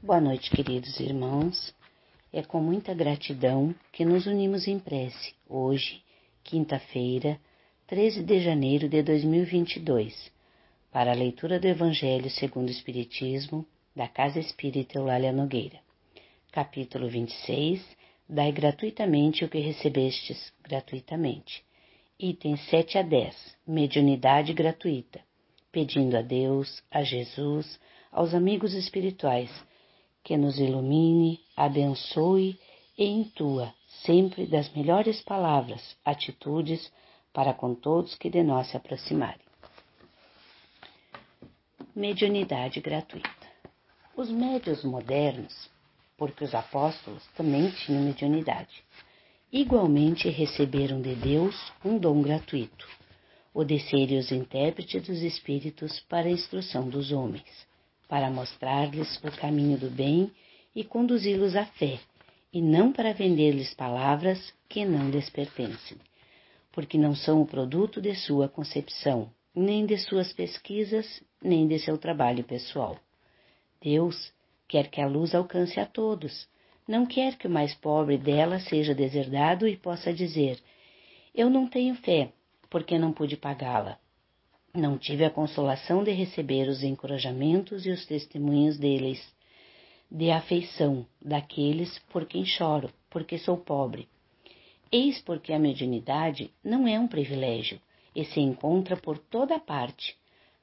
Boa 0.00 0.20
noite, 0.20 0.48
queridos 0.48 1.00
irmãos. 1.00 1.74
É 2.32 2.40
com 2.40 2.60
muita 2.60 2.94
gratidão 2.94 3.74
que 3.90 4.04
nos 4.04 4.28
unimos 4.28 4.68
em 4.68 4.78
prece 4.78 5.34
hoje, 5.48 6.00
quinta-feira, 6.44 7.36
13 7.88 8.22
de 8.22 8.38
janeiro 8.38 8.88
de 8.88 9.02
2022, 9.02 10.30
para 10.92 11.10
a 11.10 11.16
leitura 11.16 11.58
do 11.58 11.66
Evangelho 11.66 12.30
segundo 12.30 12.68
o 12.68 12.70
Espiritismo 12.70 13.66
da 13.94 14.06
Casa 14.06 14.38
Espírita 14.38 14.96
Eulália 14.96 15.32
Nogueira. 15.32 15.80
Capítulo 16.52 17.08
26. 17.08 17.84
Dai 18.28 18.52
gratuitamente 18.52 19.44
o 19.44 19.48
que 19.48 19.58
recebestes 19.58 20.52
gratuitamente. 20.62 21.64
Itens 22.20 22.60
7 22.70 22.98
a 22.98 23.02
10. 23.02 23.56
Mediunidade 23.66 24.52
gratuita. 24.52 25.20
Pedindo 25.72 26.16
a 26.16 26.22
Deus, 26.22 26.84
a 26.88 27.02
Jesus, 27.02 27.80
aos 28.12 28.32
amigos 28.32 28.74
espirituais, 28.74 29.50
que 30.22 30.36
nos 30.36 30.58
ilumine, 30.58 31.40
abençoe 31.56 32.58
e 32.96 33.04
intua 33.04 33.72
sempre 34.04 34.46
das 34.46 34.72
melhores 34.74 35.22
palavras, 35.22 35.96
atitudes 36.04 36.92
para 37.32 37.54
com 37.54 37.74
todos 37.74 38.14
que 38.16 38.28
de 38.28 38.42
nós 38.42 38.68
se 38.68 38.76
aproximarem. 38.76 39.46
Mediunidade 41.94 42.80
gratuita. 42.80 43.28
Os 44.16 44.30
médios 44.30 44.84
modernos, 44.84 45.70
porque 46.16 46.44
os 46.44 46.54
apóstolos 46.54 47.24
também 47.36 47.70
tinham 47.70 48.02
mediunidade, 48.02 48.84
igualmente 49.52 50.28
receberam 50.28 51.00
de 51.00 51.14
Deus 51.14 51.72
um 51.84 51.98
dom 51.98 52.20
gratuito, 52.22 52.86
o 53.54 53.64
de 53.64 53.78
serem 53.80 54.18
os 54.18 54.30
intérpretes 54.30 55.06
dos 55.06 55.22
espíritos 55.22 56.00
para 56.00 56.26
a 56.28 56.32
instrução 56.32 56.88
dos 56.88 57.12
homens 57.12 57.67
para 58.08 58.30
mostrar-lhes 58.30 59.16
o 59.22 59.30
caminho 59.30 59.78
do 59.78 59.90
bem 59.90 60.32
e 60.74 60.82
conduzi-los 60.82 61.54
à 61.54 61.66
fé, 61.66 62.00
e 62.52 62.62
não 62.62 62.90
para 62.92 63.12
vender-lhes 63.12 63.74
palavras 63.74 64.52
que 64.68 64.84
não 64.84 65.10
lhes 65.10 65.28
pertencem, 65.28 65.98
porque 66.72 66.96
não 66.96 67.14
são 67.14 67.42
o 67.42 67.46
produto 67.46 68.00
de 68.00 68.14
sua 68.14 68.48
concepção, 68.48 69.30
nem 69.54 69.84
de 69.84 69.98
suas 69.98 70.32
pesquisas, 70.32 71.22
nem 71.42 71.68
de 71.68 71.78
seu 71.78 71.98
trabalho 71.98 72.42
pessoal. 72.44 72.98
Deus 73.80 74.32
quer 74.66 74.88
que 74.88 75.00
a 75.00 75.06
luz 75.06 75.34
alcance 75.34 75.78
a 75.78 75.86
todos, 75.86 76.48
não 76.86 77.04
quer 77.04 77.36
que 77.36 77.46
o 77.46 77.50
mais 77.50 77.74
pobre 77.74 78.16
dela 78.16 78.58
seja 78.58 78.94
deserdado 78.94 79.68
e 79.68 79.76
possa 79.76 80.12
dizer: 80.12 80.58
Eu 81.34 81.50
não 81.50 81.68
tenho 81.68 81.94
fé, 81.96 82.32
porque 82.70 82.98
não 82.98 83.12
pude 83.12 83.36
pagá-la. 83.36 83.98
Não 84.74 84.98
tive 84.98 85.24
a 85.24 85.30
consolação 85.30 86.04
de 86.04 86.12
receber 86.12 86.68
os 86.68 86.82
encorajamentos 86.82 87.86
e 87.86 87.90
os 87.90 88.04
testemunhos 88.04 88.78
deles, 88.78 89.20
de 90.10 90.30
afeição 90.30 91.06
daqueles 91.20 91.98
por 92.10 92.26
quem 92.26 92.44
choro, 92.44 92.90
porque 93.08 93.38
sou 93.38 93.56
pobre. 93.56 94.08
Eis 94.92 95.20
porque 95.20 95.52
a 95.52 95.58
mediunidade 95.58 96.50
não 96.62 96.86
é 96.86 96.98
um 96.98 97.08
privilégio 97.08 97.80
e 98.14 98.24
se 98.24 98.40
encontra 98.40 98.96
por 98.96 99.18
toda 99.18 99.58
parte. 99.58 100.16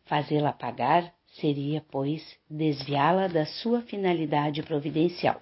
Fazê-la 0.05 0.51
pagar 0.51 1.13
seria, 1.39 1.83
pois, 1.91 2.37
desviá-la 2.49 3.27
da 3.27 3.45
sua 3.45 3.81
finalidade 3.81 4.61
providencial. 4.63 5.41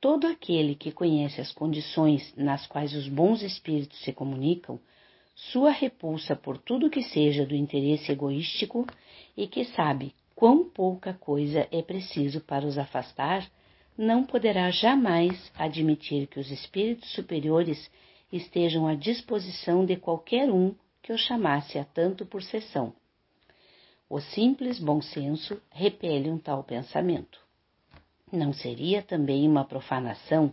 Todo 0.00 0.26
aquele 0.26 0.74
que 0.74 0.92
conhece 0.92 1.40
as 1.40 1.52
condições 1.52 2.32
nas 2.36 2.66
quais 2.66 2.94
os 2.94 3.08
bons 3.08 3.42
espíritos 3.42 3.98
se 4.00 4.12
comunicam 4.12 4.80
sua 5.38 5.70
repulsa 5.70 6.34
por 6.34 6.58
tudo 6.58 6.90
que 6.90 7.02
seja 7.02 7.46
do 7.46 7.54
interesse 7.54 8.10
egoístico 8.10 8.84
e 9.36 9.46
que 9.46 9.64
sabe 9.64 10.12
quão 10.34 10.68
pouca 10.68 11.14
coisa 11.14 11.68
é 11.70 11.80
preciso 11.80 12.40
para 12.40 12.66
os 12.66 12.76
afastar, 12.76 13.48
não 13.96 14.24
poderá 14.24 14.68
jamais 14.70 15.50
admitir 15.56 16.26
que 16.26 16.40
os 16.40 16.50
espíritos 16.50 17.12
superiores 17.12 17.88
estejam 18.32 18.86
à 18.88 18.94
disposição 18.94 19.86
de 19.86 19.96
qualquer 19.96 20.50
um 20.50 20.74
que 21.00 21.12
o 21.12 21.18
chamasse 21.18 21.78
a 21.78 21.84
tanto 21.84 22.26
por 22.26 22.42
sessão. 22.42 22.92
O 24.10 24.20
simples 24.20 24.80
bom 24.80 25.00
senso 25.00 25.60
repele 25.70 26.30
um 26.30 26.38
tal 26.38 26.64
pensamento. 26.64 27.38
Não 28.32 28.52
seria 28.52 29.02
também 29.02 29.48
uma 29.48 29.64
profanação 29.64 30.52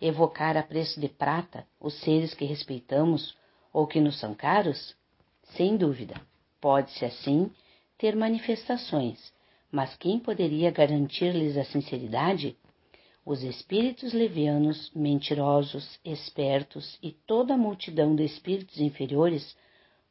evocar 0.00 0.56
a 0.56 0.62
preço 0.62 1.00
de 1.00 1.08
prata 1.08 1.66
os 1.80 1.94
seres 2.00 2.34
que 2.34 2.44
respeitamos 2.44 3.34
ou 3.78 3.86
que 3.86 4.00
nos 4.00 4.18
são 4.18 4.34
caros? 4.34 4.96
Sem 5.56 5.76
dúvida, 5.76 6.20
pode-se 6.60 7.04
assim 7.04 7.48
ter 7.96 8.16
manifestações, 8.16 9.32
mas 9.70 9.96
quem 9.96 10.18
poderia 10.18 10.72
garantir-lhes 10.72 11.56
a 11.56 11.62
sinceridade? 11.62 12.56
Os 13.24 13.44
espíritos 13.44 14.12
levianos, 14.12 14.90
mentirosos, 14.96 16.00
espertos 16.04 16.98
e 17.00 17.12
toda 17.12 17.54
a 17.54 17.56
multidão 17.56 18.16
de 18.16 18.24
espíritos 18.24 18.80
inferiores, 18.80 19.56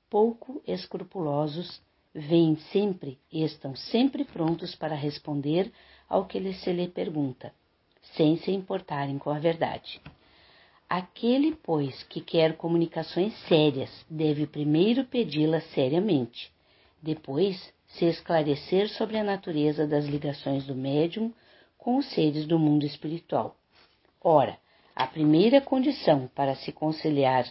pouco 0.09 0.61
escrupulosos, 0.65 1.81
vêm 2.15 2.55
sempre 2.71 3.19
e 3.29 3.43
estão 3.43 3.75
sempre 3.75 4.23
prontos 4.23 4.75
para 4.75 4.95
responder 4.95 5.73
ao 6.07 6.25
que 6.25 6.53
se 6.53 6.71
lhe 6.71 6.87
pergunta, 6.87 7.53
sem 8.15 8.37
se 8.37 8.49
importarem 8.49 9.17
com 9.19 9.29
a 9.29 9.39
verdade. 9.39 9.99
Aquele, 10.89 11.53
pois, 11.53 12.03
que 12.03 12.21
quer 12.21 12.55
comunicações 12.55 13.33
sérias, 13.49 13.89
deve 14.09 14.47
primeiro 14.47 15.03
pedi-las 15.03 15.65
seriamente, 15.71 16.49
depois 17.01 17.73
se 17.87 18.05
esclarecer 18.05 18.87
sobre 18.89 19.17
a 19.17 19.23
natureza 19.23 19.85
das 19.85 20.05
ligações 20.05 20.65
do 20.65 20.73
médium 20.73 21.33
com 21.77 21.97
os 21.97 22.05
seres 22.11 22.45
do 22.47 22.57
mundo 22.57 22.85
espiritual. 22.85 23.57
Ora, 24.21 24.57
a 24.95 25.05
primeira 25.05 25.59
condição 25.59 26.29
para 26.33 26.55
se 26.55 26.71
conciliar 26.71 27.45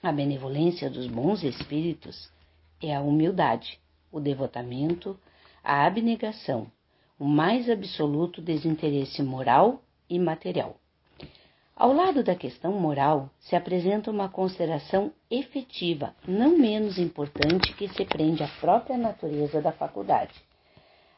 a 0.00 0.12
benevolência 0.12 0.88
dos 0.88 1.08
bons 1.08 1.42
espíritos 1.42 2.32
é 2.80 2.94
a 2.94 3.00
humildade, 3.00 3.78
o 4.10 4.20
devotamento, 4.20 5.18
a 5.62 5.84
abnegação, 5.84 6.70
o 7.18 7.24
mais 7.24 7.68
absoluto 7.68 8.40
desinteresse 8.40 9.20
moral 9.20 9.82
e 10.08 10.18
material. 10.18 10.80
Ao 11.80 11.94
lado 11.94 12.22
da 12.22 12.34
questão 12.34 12.72
moral 12.72 13.30
se 13.38 13.56
apresenta 13.56 14.10
uma 14.10 14.28
consideração 14.28 15.10
efetiva, 15.30 16.14
não 16.28 16.58
menos 16.58 16.98
importante, 16.98 17.74
que 17.74 17.88
se 17.88 18.04
prende 18.04 18.42
à 18.42 18.48
própria 18.60 18.98
natureza 18.98 19.62
da 19.62 19.72
faculdade. 19.72 20.44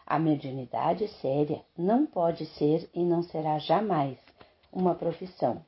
A 0.06 0.21
mediunidade 0.21 1.09
séria 1.21 1.62
não 1.77 2.06
pode 2.06 2.47
ser 2.47 2.89
e 2.95 3.03
não 3.03 3.25
será 3.25 3.59
jamais 3.59 4.17
uma 4.73 4.95
profissão, 4.95 5.65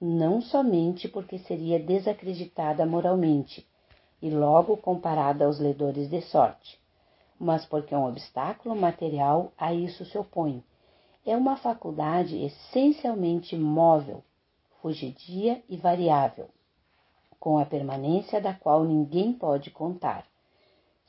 não 0.00 0.40
somente 0.40 1.06
porque 1.06 1.36
seria 1.40 1.78
desacreditada 1.78 2.86
moralmente 2.86 3.66
e 4.22 4.30
logo 4.30 4.74
comparada 4.78 5.44
aos 5.44 5.60
ledores 5.60 6.08
de 6.08 6.22
sorte, 6.22 6.80
mas 7.38 7.66
porque 7.66 7.94
um 7.94 8.06
obstáculo 8.06 8.74
material 8.74 9.52
a 9.58 9.74
isso 9.74 10.02
se 10.06 10.16
opõe. 10.16 10.64
É 11.26 11.36
uma 11.36 11.58
faculdade 11.58 12.42
essencialmente 12.42 13.54
móvel, 13.54 14.24
fugidia 14.82 15.62
e 15.68 15.76
variável, 15.76 16.48
com 17.38 17.58
a 17.58 17.64
permanência 17.64 18.40
da 18.40 18.52
qual 18.52 18.84
ninguém 18.84 19.32
pode 19.32 19.70
contar. 19.70 20.26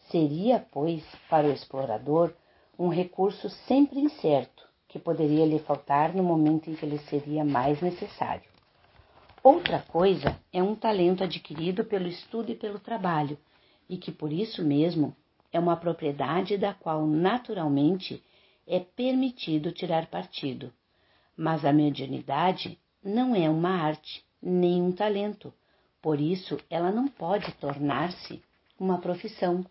Seria, 0.10 0.66
pois, 0.72 1.04
para 1.30 1.48
o 1.48 1.52
explorador 1.52 2.34
um 2.78 2.90
recurso 2.90 3.50
sempre 3.68 4.00
incerto, 4.00 4.68
que 4.88 5.00
poderia 5.00 5.46
lhe 5.46 5.60
faltar 5.60 6.14
no 6.14 6.24
momento 6.24 6.70
em 6.70 6.76
que 6.76 6.86
lhe 6.86 6.98
seria 7.00 7.46
mais 7.46 7.82
necessário. 7.82 8.50
Outra 9.44 9.80
coisa 9.80 10.40
é 10.52 10.62
um 10.62 10.76
talento 10.76 11.24
adquirido 11.24 11.86
pelo 11.86 12.08
estudo 12.08 12.52
e 12.52 12.56
pelo 12.56 12.80
trabalho, 12.80 13.38
e 13.90 13.98
que 13.98 14.12
por 14.12 14.32
isso 14.32 14.64
mesmo 14.64 15.16
é 15.52 15.60
uma 15.60 15.78
propriedade 15.78 16.58
da 16.58 16.74
qual 16.74 17.06
naturalmente 17.06 18.24
é 18.68 18.80
permitido 18.80 19.72
tirar 19.72 20.08
partido. 20.08 20.72
Mas 21.36 21.66
a 21.66 21.74
mediunidade 21.74 22.78
não 23.04 23.36
é 23.36 23.50
uma 23.50 23.70
arte, 23.70 24.24
nem 24.42 24.82
um 24.82 24.92
talento. 24.92 25.54
Por 26.02 26.20
isso, 26.20 26.60
ela 26.70 26.92
não 26.92 27.08
pode 27.08 27.52
tornar-se 27.54 28.42
uma 28.80 29.00
profissão. 29.00 29.66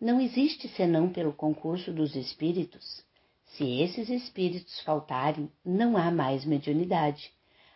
Não 0.00 0.20
existe 0.20 0.68
senão 0.68 1.08
pelo 1.08 1.32
concurso 1.32 1.92
dos 1.92 2.14
espíritos. 2.14 3.02
Se 3.44 3.80
esses 3.80 4.08
espíritos 4.08 4.80
faltarem, 4.80 5.50
não 5.64 5.96
há 5.96 6.10
mais 6.10 6.44
mediunidade. 6.44 7.32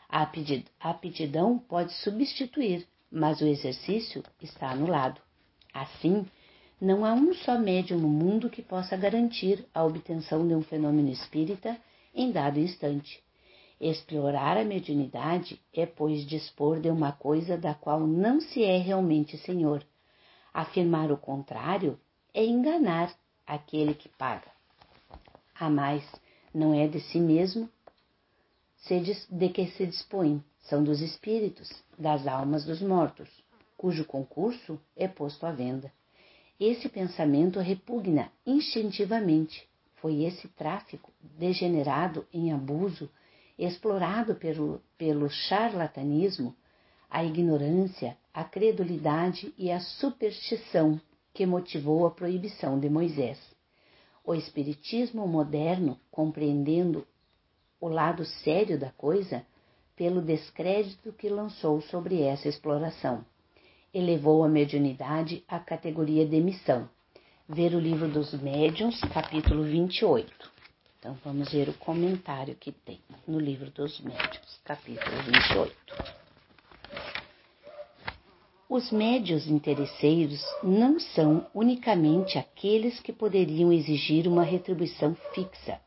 A 0.09 0.29
aptidão 0.81 1.59
pode 1.59 1.93
substituir, 1.95 2.87
mas 3.11 3.41
o 3.41 3.47
exercício 3.47 4.23
está 4.41 4.71
anulado. 4.71 5.21
Assim, 5.73 6.27
não 6.81 7.05
há 7.05 7.15
um 7.15 7.33
só 7.33 7.59
médium 7.59 7.99
no 7.99 8.09
mundo 8.09 8.51
que 8.51 8.63
possa 8.63 8.97
garantir 8.97 9.67
a 9.75 9.83
obtenção 9.83 10.47
de 10.47 10.55
um 10.55 10.63
fenômeno 10.63 11.11
espírita 11.11 11.77
em 12.15 12.31
dado 12.31 12.61
instante. 12.61 13.24
Explorar 13.81 14.57
a 14.57 14.65
mediunidade 14.65 15.61
é, 15.73 15.85
pois, 15.85 16.25
dispor 16.27 16.81
de 16.81 16.89
uma 16.89 17.13
coisa 17.13 17.57
da 17.57 17.75
qual 17.75 18.01
não 18.01 18.41
se 18.41 18.63
é 18.63 18.79
realmente 18.79 19.37
senhor. 19.39 19.85
Afirmar 20.53 21.11
o 21.11 21.17
contrário 21.17 21.99
é 22.33 22.45
enganar 22.45 23.15
aquele 23.47 23.95
que 23.95 24.09
paga. 24.09 24.51
Há 25.59 25.69
mais, 25.69 26.05
não 26.53 26.73
é 26.75 26.87
de 26.87 27.01
si 27.01 27.19
mesmo 27.19 27.69
de 29.31 29.49
que 29.49 29.67
se 29.69 29.87
dispõe, 29.87 30.45
são 30.61 30.85
dos 30.85 31.01
espíritos, 31.01 31.71
das 31.99 32.27
almas 32.27 32.65
dos 32.65 32.83
mortos, 32.83 33.29
cujo 33.79 34.05
concurso 34.05 34.79
é 34.95 35.09
posto 35.09 35.47
à 35.47 35.53
venda. 35.53 35.91
Esse 36.61 36.89
pensamento 36.89 37.59
repugna 37.61 38.31
instintivamente. 38.47 39.67
Foi 39.97 40.23
esse 40.25 40.49
tráfico 40.49 41.11
degenerado 41.39 42.27
em 42.33 42.53
abuso, 42.53 43.09
explorado 43.59 44.35
pelo, 44.35 44.81
pelo 44.99 45.29
charlatanismo, 45.29 46.55
a 47.11 47.25
ignorância, 47.25 48.17
a 48.33 48.43
credulidade 48.45 49.55
e 49.57 49.71
a 49.71 49.81
superstição 49.81 51.01
que 51.33 51.47
motivou 51.47 52.07
a 52.07 52.11
proibição 52.11 52.79
de 52.79 52.89
Moisés. 52.89 53.39
O 54.25 54.35
Espiritismo 54.35 55.27
moderno, 55.27 55.99
compreendendo 56.11 57.07
o 57.81 57.89
lado 57.89 58.25
sério 58.25 58.79
da 58.79 58.91
coisa, 58.91 59.45
pelo 59.95 60.23
descrédito 60.23 61.13
que 61.13 61.29
lançou 61.29 61.81
sobre 61.83 62.23
essa 62.23 62.49
exploração 62.49 63.25
elevou 63.95 64.43
a 64.43 64.49
mediunidade 64.49 65.45
à 65.47 65.61
categoria 65.61 66.27
de 66.27 66.41
missão. 66.41 66.89
Ver 67.49 67.75
o 67.75 67.79
livro 67.79 68.09
dos 68.09 68.35
médiuns, 68.35 69.01
capítulo 69.13 69.63
28. 69.63 70.54
Então 71.05 71.19
vamos 71.23 71.53
ver 71.53 71.69
o 71.69 71.75
comentário 71.75 72.55
que 72.55 72.73
tem 72.73 72.99
no 73.29 73.39
livro 73.39 73.71
dos 73.71 74.01
médiuns, 74.01 74.59
capítulo 74.65 75.15
28. 75.23 75.77
Os 78.71 78.91
médios 78.91 79.47
interesseiros 79.47 80.43
não 80.63 80.99
são 80.99 81.47
unicamente 81.53 82.39
aqueles 82.39 83.01
que 83.01 83.13
poderiam 83.13 83.71
exigir 83.71 84.27
uma 84.27 84.45
retribuição 84.45 85.15
fixa. 85.35 85.79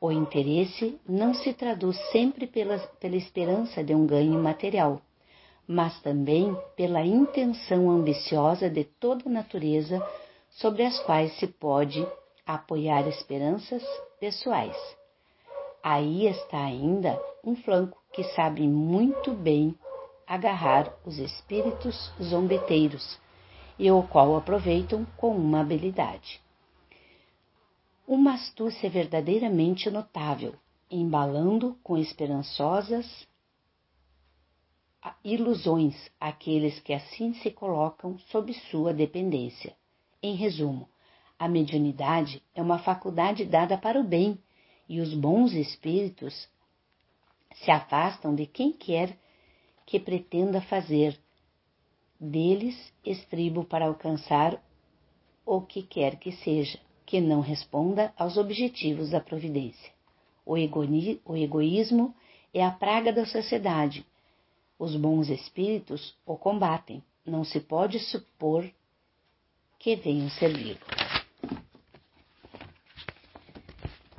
O 0.00 0.10
interesse 0.10 0.98
não 1.06 1.34
se 1.34 1.52
traduz 1.52 1.98
sempre 2.10 2.46
pela, 2.46 2.78
pela 2.78 3.16
esperança 3.16 3.84
de 3.84 3.94
um 3.94 4.06
ganho 4.06 4.42
material 4.42 5.02
mas 5.68 6.00
também 6.00 6.56
pela 6.74 7.04
intenção 7.04 7.90
ambiciosa 7.90 8.68
de 8.68 8.82
toda 8.84 9.28
natureza 9.28 10.02
sobre 10.50 10.84
as 10.84 10.98
quais 11.00 11.38
se 11.38 11.46
pode 11.46 12.04
apoiar 12.44 13.06
esperanças 13.06 13.82
pessoais. 14.22 14.76
Aí 15.82 16.28
está 16.28 16.64
ainda 16.64 17.20
um 17.42 17.56
flanco 17.56 18.00
que 18.12 18.22
sabe 18.22 18.68
muito 18.68 19.32
bem 19.32 19.76
agarrar 20.24 20.96
os 21.04 21.18
espíritos 21.18 22.12
zombeteiros 22.22 23.18
e 23.76 23.90
o 23.90 24.00
qual 24.04 24.36
aproveitam 24.36 25.04
com 25.16 25.36
uma 25.36 25.62
habilidade. 25.62 26.40
Uma 28.06 28.34
astúcia 28.34 28.88
verdadeiramente 28.88 29.90
notável, 29.90 30.54
embalando 30.88 31.76
com 31.82 31.98
esperançosas 31.98 33.26
ilusões 35.24 35.96
aqueles 36.20 36.78
que 36.78 36.92
assim 36.92 37.34
se 37.34 37.50
colocam 37.50 38.16
sob 38.30 38.54
sua 38.70 38.94
dependência. 38.94 39.74
Em 40.22 40.36
resumo, 40.36 40.88
a 41.42 41.48
mediunidade 41.48 42.40
é 42.54 42.62
uma 42.62 42.78
faculdade 42.78 43.44
dada 43.44 43.76
para 43.76 43.98
o 43.98 44.04
bem 44.04 44.38
e 44.88 45.00
os 45.00 45.12
bons 45.12 45.52
espíritos 45.54 46.48
se 47.56 47.68
afastam 47.68 48.32
de 48.32 48.46
quem 48.46 48.72
quer 48.72 49.18
que 49.84 49.98
pretenda 49.98 50.60
fazer 50.60 51.18
deles 52.20 52.76
estribo 53.04 53.64
para 53.64 53.86
alcançar 53.86 54.62
o 55.44 55.60
que 55.60 55.82
quer 55.82 56.14
que 56.14 56.30
seja, 56.30 56.78
que 57.04 57.20
não 57.20 57.40
responda 57.40 58.14
aos 58.16 58.36
objetivos 58.36 59.10
da 59.10 59.20
providência. 59.20 59.90
O, 60.46 60.52
o 60.54 61.36
egoísmo 61.36 62.14
é 62.54 62.64
a 62.64 62.70
praga 62.70 63.12
da 63.12 63.26
sociedade 63.26 64.06
os 64.78 64.94
bons 64.94 65.28
espíritos 65.28 66.14
o 66.24 66.36
combatem. 66.36 67.02
Não 67.26 67.42
se 67.42 67.58
pode 67.58 67.98
supor 67.98 68.64
que 69.80 69.96
venham 69.96 70.30
servi-lo. 70.30 71.01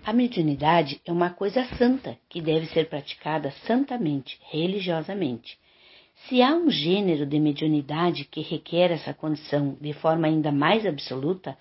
A 0.06 0.12
mediunidade 0.12 1.00
é 1.06 1.12
uma 1.14 1.30
coisa 1.30 1.64
santa 1.78 2.18
que 2.28 2.42
deve 2.42 2.66
ser 2.66 2.90
praticada 2.90 3.52
santamente, 3.66 4.38
religiosamente. 4.52 5.58
Se 6.28 6.42
há 6.42 6.54
um 6.54 6.70
gênero 6.70 7.26
de 7.26 7.40
mediunidade 7.40 8.26
que 8.26 8.42
requer 8.42 8.92
essa 8.92 9.14
condição 9.14 9.78
de 9.80 9.94
forma 9.94 10.28
ainda 10.28 10.52
mais 10.52 10.86
absoluta, 10.86 11.58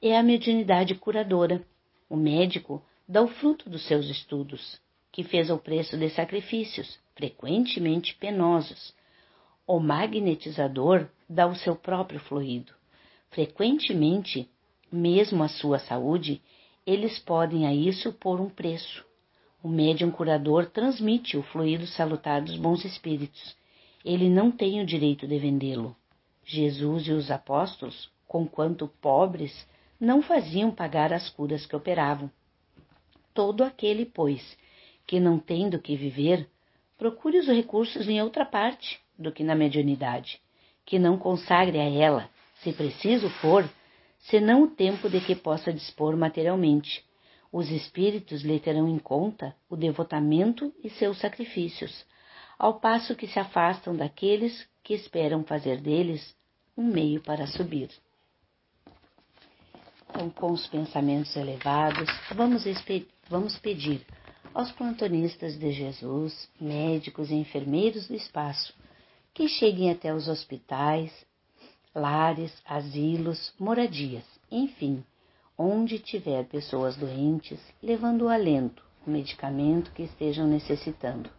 é 0.00 0.16
a 0.16 0.22
mediunidade 0.22 0.94
curadora. 0.94 1.66
O 2.08 2.16
médico 2.16 2.80
dá 3.08 3.22
o 3.22 3.28
fruto 3.28 3.68
dos 3.68 3.84
seus 3.88 4.08
estudos, 4.08 4.80
que 5.10 5.24
fez 5.24 5.50
ao 5.50 5.58
preço 5.58 5.98
de 5.98 6.10
sacrifícios, 6.10 6.96
frequentemente 7.16 8.14
penosos. 8.14 8.94
O 9.66 9.80
magnetizador 9.80 11.08
dá 11.28 11.48
o 11.48 11.56
seu 11.56 11.74
próprio 11.74 12.20
fluido. 12.20 12.72
Frequentemente, 13.30 14.48
mesmo 14.92 15.42
a 15.42 15.48
sua 15.48 15.80
saúde, 15.80 16.40
eles 16.90 17.20
podem 17.20 17.68
a 17.68 17.72
isso 17.72 18.12
pôr 18.12 18.40
um 18.40 18.48
preço. 18.48 19.04
O 19.62 19.68
médium 19.68 20.10
curador 20.10 20.66
transmite 20.66 21.36
o 21.36 21.42
fluido 21.44 21.86
salutar 21.86 22.42
dos 22.42 22.56
bons 22.56 22.84
espíritos. 22.84 23.56
Ele 24.04 24.28
não 24.28 24.50
tem 24.50 24.80
o 24.80 24.86
direito 24.86 25.24
de 25.24 25.38
vendê-lo. 25.38 25.94
Jesus 26.44 27.06
e 27.06 27.12
os 27.12 27.30
apóstolos, 27.30 28.10
conquanto 28.26 28.88
pobres, 29.00 29.68
não 30.00 30.20
faziam 30.20 30.72
pagar 30.72 31.12
as 31.12 31.30
curas 31.30 31.64
que 31.64 31.76
operavam. 31.76 32.28
Todo 33.32 33.62
aquele, 33.62 34.04
pois, 34.04 34.58
que 35.06 35.20
não 35.20 35.38
tem 35.38 35.70
do 35.70 35.78
que 35.78 35.94
viver, 35.94 36.48
procure 36.98 37.38
os 37.38 37.46
recursos 37.46 38.08
em 38.08 38.20
outra 38.20 38.44
parte 38.44 38.98
do 39.16 39.30
que 39.30 39.44
na 39.44 39.54
mediunidade, 39.54 40.40
que 40.84 40.98
não 40.98 41.16
consagre 41.16 41.78
a 41.78 41.88
ela, 41.88 42.28
se 42.64 42.72
preciso 42.72 43.30
for, 43.30 43.64
senão 44.20 44.64
o 44.64 44.70
tempo 44.70 45.08
de 45.08 45.20
que 45.20 45.34
possa 45.34 45.72
dispor 45.72 46.16
materialmente. 46.16 47.04
Os 47.52 47.70
espíritos 47.70 48.42
lhe 48.42 48.60
terão 48.60 48.88
em 48.88 48.98
conta 48.98 49.56
o 49.68 49.76
devotamento 49.76 50.72
e 50.84 50.90
seus 50.90 51.18
sacrifícios, 51.18 52.04
ao 52.58 52.78
passo 52.78 53.16
que 53.16 53.26
se 53.26 53.38
afastam 53.38 53.96
daqueles 53.96 54.68
que 54.84 54.94
esperam 54.94 55.42
fazer 55.42 55.80
deles 55.80 56.34
um 56.76 56.84
meio 56.84 57.20
para 57.20 57.46
subir. 57.46 57.90
Então, 60.08 60.28
com 60.30 60.52
os 60.52 60.66
pensamentos 60.66 61.34
elevados, 61.36 62.08
vamos, 62.34 62.64
vamos 63.28 63.58
pedir 63.58 64.04
aos 64.52 64.70
plantonistas 64.72 65.58
de 65.58 65.72
Jesus, 65.72 66.48
médicos 66.60 67.30
e 67.30 67.34
enfermeiros 67.34 68.08
do 68.08 68.14
espaço, 68.14 68.74
que 69.32 69.48
cheguem 69.48 69.90
até 69.90 70.12
os 70.12 70.28
hospitais, 70.28 71.12
lares, 71.94 72.52
asilos, 72.64 73.52
moradias, 73.58 74.24
enfim, 74.50 75.04
onde 75.58 75.98
tiver 75.98 76.46
pessoas 76.46 76.96
doentes, 76.96 77.60
levando 77.82 78.22
o 78.22 78.28
alento, 78.28 78.82
o 79.06 79.10
medicamento 79.10 79.92
que 79.92 80.04
estejam 80.04 80.46
necessitando. 80.46 81.30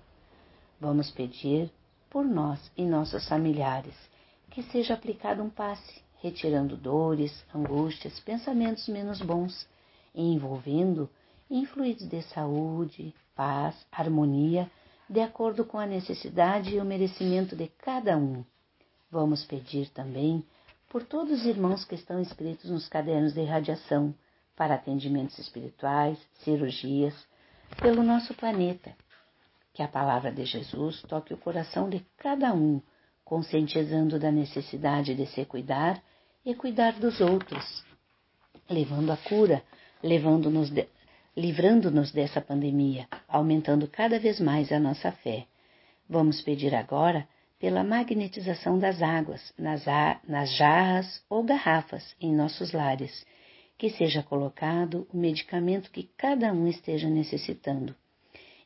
Vamos 0.80 1.10
pedir 1.12 1.72
por 2.10 2.26
nós 2.26 2.72
e 2.76 2.84
nossos 2.84 3.28
familiares 3.28 3.96
que 4.50 4.62
seja 4.64 4.94
aplicado 4.94 5.42
um 5.42 5.50
passe, 5.50 6.02
retirando 6.22 6.76
dores, 6.76 7.44
angústias, 7.56 8.20
pensamentos 8.20 8.88
menos 8.88 9.22
bons 9.22 9.68
e 10.14 10.22
envolvendo 10.22 11.10
em 11.50 11.66
fluidos 11.66 12.08
de 12.08 12.22
saúde, 12.24 13.16
paz, 13.36 13.76
harmonia, 13.92 14.70
de 15.10 15.22
acordo 15.22 15.66
com 15.66 15.80
a 15.80 15.86
necessidade 15.86 16.76
e 16.76 16.80
o 16.80 16.86
merecimento 16.86 17.56
de 17.56 17.68
cada 17.68 18.18
um. 18.18 18.44
Vamos 19.12 19.44
pedir 19.44 19.90
também 19.90 20.42
por 20.90 21.04
todos 21.04 21.42
os 21.42 21.46
irmãos 21.46 21.84
que 21.84 21.96
estão 21.96 22.22
inscritos 22.22 22.70
nos 22.70 22.88
cadernos 22.88 23.34
de 23.34 23.42
irradiação 23.42 24.16
para 24.56 24.76
atendimentos 24.76 25.38
espirituais, 25.38 26.18
cirurgias, 26.44 27.14
pelo 27.82 28.04
nosso 28.04 28.34
planeta. 28.34 28.96
Que 29.74 29.84
a 29.84 29.88
palavra 29.88 30.32
de 30.32 30.46
Jesus 30.46 31.02
toque 31.04 31.34
o 31.34 31.38
coração 31.38 31.90
de 31.90 32.06
cada 32.18 32.54
um, 32.54 32.82
conscientizando 33.26 34.18
da 34.18 34.32
necessidade 34.32 35.14
de 35.14 35.26
se 35.26 35.44
cuidar 35.46 36.02
e 36.46 36.56
cuidar 36.56 36.94
dos 36.94 37.20
outros, 37.20 37.84
levando 38.70 39.12
a 39.12 39.18
cura, 39.18 39.62
levando-nos 40.02 40.72
livrando-nos 41.36 42.12
dessa 42.12 42.42
pandemia, 42.42 43.08
aumentando 43.28 43.88
cada 43.88 44.20
vez 44.20 44.40
mais 44.40 44.72
a 44.72 44.80
nossa 44.80 45.12
fé. 45.12 45.46
Vamos 46.10 46.42
pedir 46.42 46.76
agora 46.76 47.28
pela 47.62 47.84
magnetização 47.84 48.80
das 48.80 49.04
águas 49.04 49.54
nas, 49.56 49.86
nas 50.28 50.52
jarras 50.58 51.24
ou 51.30 51.44
garrafas 51.44 52.16
em 52.20 52.36
nossos 52.36 52.72
lares, 52.72 53.24
que 53.78 53.92
seja 53.92 54.24
colocado 54.24 55.08
o 55.14 55.18
medicamento 55.18 55.92
que 55.92 56.10
cada 56.18 56.52
um 56.52 56.68
esteja 56.68 57.08
necessitando. 57.08 57.96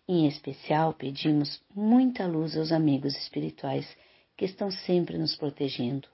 Em 0.07 0.25
especial, 0.27 0.93
pedimos 0.93 1.61
muita 1.75 2.25
luz 2.25 2.55
aos 2.55 2.71
amigos 2.71 3.17
espirituais 3.17 3.85
que 4.37 4.45
estão 4.45 4.71
sempre 4.71 5.17
nos 5.17 5.35
protegendo. 5.35 6.07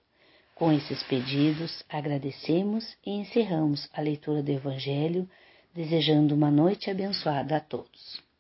Com 0.55 0.71
esses 0.71 1.03
pedidos, 1.03 1.83
agradecemos 1.88 2.97
e 3.05 3.11
encerramos 3.11 3.88
a 3.93 4.01
leitura 4.01 4.41
do 4.41 4.51
Evangelho 4.51 5.29
desejando 5.73 6.33
uma 6.33 6.50
noite 6.50 6.89
abençoada 6.89 7.57
a 7.57 7.59
todos. 7.59 8.30